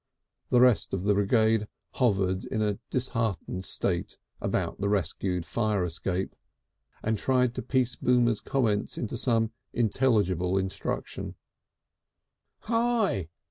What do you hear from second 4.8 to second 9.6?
the rescued fire escape, and tried to piece Boomer's comments into some